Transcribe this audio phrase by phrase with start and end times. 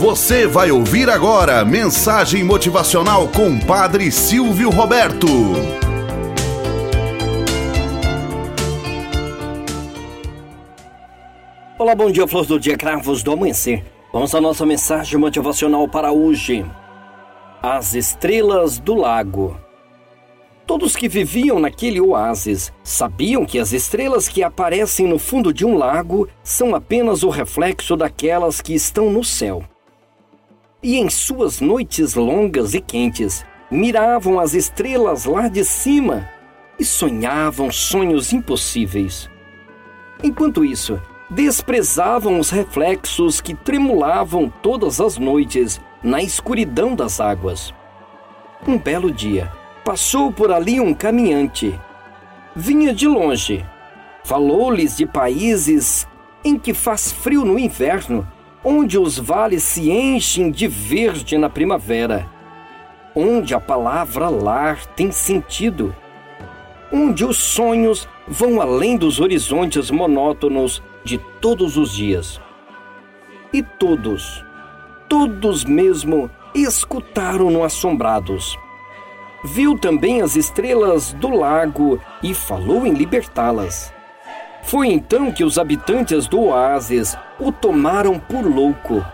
[0.00, 5.26] Você vai ouvir agora mensagem motivacional com Padre Silvio Roberto.
[11.78, 13.84] Olá, bom dia, flores do dia, cravos do amanhecer.
[14.10, 16.64] Vamos à nossa mensagem motivacional para hoje.
[17.62, 19.60] As estrelas do lago.
[20.66, 25.76] Todos que viviam naquele oásis sabiam que as estrelas que aparecem no fundo de um
[25.76, 29.62] lago são apenas o reflexo daquelas que estão no céu.
[30.82, 36.28] E em suas noites longas e quentes, miravam as estrelas lá de cima
[36.78, 39.28] e sonhavam sonhos impossíveis.
[40.22, 47.74] Enquanto isso, desprezavam os reflexos que tremulavam todas as noites na escuridão das águas.
[48.66, 49.52] Um belo dia,
[49.84, 51.78] passou por ali um caminhante.
[52.56, 53.64] Vinha de longe.
[54.24, 56.06] Falou-lhes de países
[56.42, 58.26] em que faz frio no inverno,
[58.64, 62.28] onde os vales se enchem de verde na primavera,
[63.14, 65.94] onde a palavra lar tem sentido,
[66.92, 72.40] onde os sonhos vão além dos horizontes monótonos de todos os dias.
[73.52, 74.44] E todos,
[75.08, 78.56] todos mesmo, escutaram-no assombrados.
[79.44, 83.92] Viu também as estrelas do lago e falou em libertá-las.
[84.62, 89.04] Foi então que os habitantes do oásis o tomaram por louco.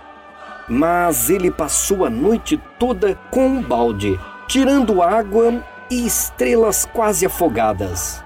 [0.68, 8.22] Mas ele passou a noite toda com um balde, tirando água e estrelas quase afogadas.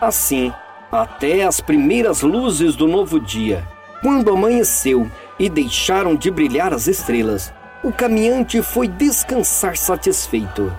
[0.00, 0.52] Assim,
[0.90, 3.66] até as primeiras luzes do novo dia,
[4.00, 7.52] quando amanheceu e deixaram de brilhar as estrelas,
[7.84, 10.72] o caminhante foi descansar satisfeito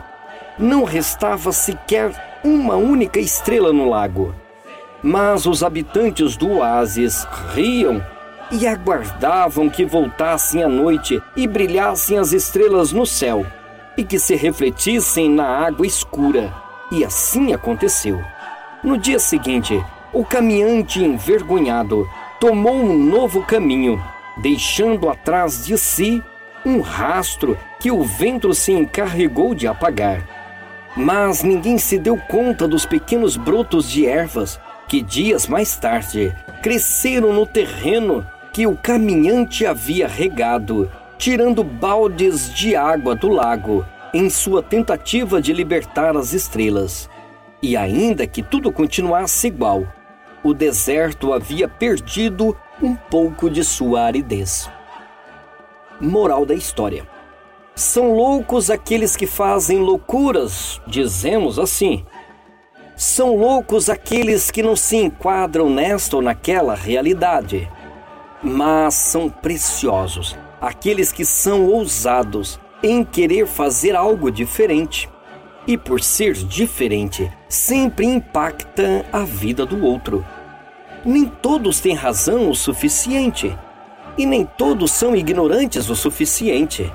[0.57, 4.35] não restava sequer uma única estrela no lago.
[5.03, 8.01] Mas os habitantes do oásis riam
[8.49, 13.45] e aguardavam que voltassem a noite e brilhassem as estrelas no céu
[13.97, 16.53] e que se refletissem na água escura.
[16.89, 18.23] E assim aconteceu.
[18.81, 22.07] No dia seguinte, o caminhante envergonhado
[22.39, 24.01] tomou um novo caminho,
[24.37, 26.23] deixando atrás de si
[26.65, 30.21] um rastro que o vento se encarregou de apagar.
[30.95, 37.33] Mas ninguém se deu conta dos pequenos brotos de ervas que dias mais tarde cresceram
[37.33, 44.61] no terreno que o caminhante havia regado, tirando baldes de água do lago em sua
[44.61, 47.09] tentativa de libertar as estrelas.
[47.61, 49.87] E ainda que tudo continuasse igual,
[50.43, 54.69] o deserto havia perdido um pouco de sua aridez.
[55.99, 57.07] Moral da história:
[57.75, 62.05] são loucos aqueles que fazem loucuras, dizemos assim.
[62.95, 67.69] São loucos aqueles que não se enquadram nesta ou naquela realidade.
[68.41, 75.09] Mas são preciosos aqueles que são ousados em querer fazer algo diferente.
[75.67, 80.25] E por ser diferente, sempre impacta a vida do outro.
[81.03, 83.57] Nem todos têm razão o suficiente,
[84.17, 86.91] e nem todos são ignorantes o suficiente.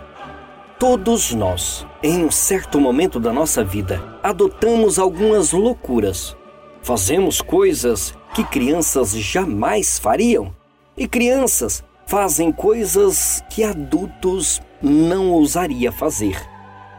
[0.78, 6.36] Todos nós, em um certo momento da nossa vida, adotamos algumas loucuras.
[6.82, 10.54] Fazemos coisas que crianças jamais fariam.
[10.96, 16.40] E crianças fazem coisas que adultos não ousaria fazer.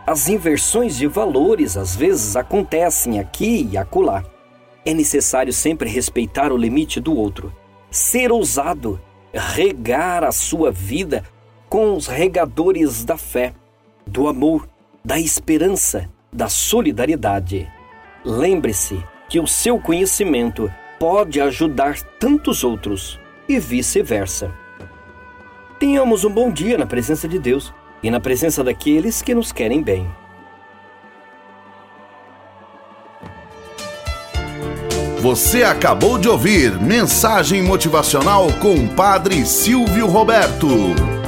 [0.06, 4.25] As inversões de valores às vezes acontecem aqui e acolá.
[4.85, 7.56] É necessário sempre respeitar o limite do outro,
[7.89, 9.00] ser ousado,
[9.34, 11.23] regar a sua vida
[11.69, 13.53] com os regadores da fé
[14.09, 14.68] do amor,
[15.06, 17.72] da esperança, da solidariedade.
[18.25, 24.52] Lembre-se que o seu conhecimento pode ajudar tantos outros e vice-versa.
[25.80, 29.81] Tenhamos um bom dia na presença de Deus e na presença daqueles que nos querem
[29.81, 30.09] bem.
[35.22, 41.19] Você acabou de ouvir Mensagem Motivacional com o Padre Silvio Roberto.